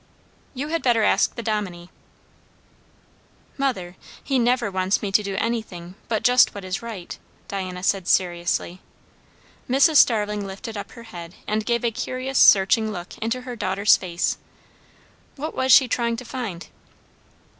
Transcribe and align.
"You 0.55 0.69
had 0.69 0.81
better 0.81 1.03
ask 1.03 1.35
the 1.35 1.43
Dominie." 1.43 1.91
"Mother, 3.55 3.95
he 4.23 4.39
never 4.39 4.71
wants 4.71 5.03
me 5.03 5.11
to 5.11 5.21
do 5.21 5.35
anything 5.35 5.93
but 6.07 6.23
just 6.23 6.55
what 6.55 6.65
is 6.65 6.81
right," 6.81 7.15
Diana 7.47 7.83
said 7.83 8.07
seriously. 8.07 8.81
Mrs. 9.69 9.97
Starling 9.97 10.43
lifted 10.43 10.75
up 10.75 10.93
her 10.93 11.03
head 11.03 11.35
and 11.45 11.67
gave 11.67 11.85
a 11.85 11.91
curious 11.91 12.39
searching 12.39 12.91
look 12.91 13.15
into 13.19 13.41
her 13.41 13.55
daughter's 13.55 13.95
face. 13.95 14.39
What 15.35 15.53
was 15.53 15.71
she 15.71 15.87
trying 15.87 16.17
to 16.17 16.25
find? 16.25 16.65